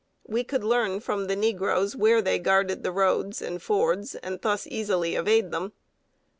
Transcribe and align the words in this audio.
We 0.25 0.43
could 0.43 0.63
learn 0.63 0.99
from 0.99 1.27
the 1.27 1.35
negroes 1.35 1.95
where 1.95 2.23
they 2.23 2.39
guarded 2.39 2.81
the 2.81 2.91
roads 2.91 3.39
and 3.39 3.61
fords, 3.61 4.15
and 4.15 4.41
thus 4.41 4.65
easily 4.65 5.13
evade 5.13 5.51
them. 5.51 5.73